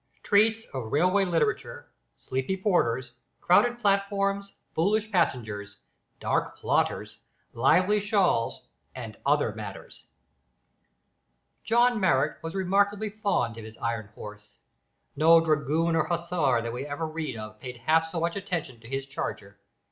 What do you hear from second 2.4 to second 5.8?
PORTERS, CROWDED PLATFORMS, FOOLISH PASSENGERS,